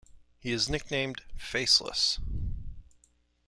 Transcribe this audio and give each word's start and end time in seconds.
He 0.39 0.51
is 0.51 0.67
nicknamed 0.67 1.21
"Faceless". 1.37 2.19